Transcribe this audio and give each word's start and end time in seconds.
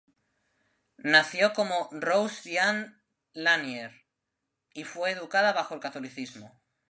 Nació 0.97 1.53
como 1.53 1.87
Rose 1.91 2.49
Diane 2.49 2.95
Lanier 3.33 4.07
y 4.73 4.83
fue 4.83 5.11
educada 5.11 5.53
bajo 5.53 5.75
el 5.75 5.79
catolicismo. 5.79 6.59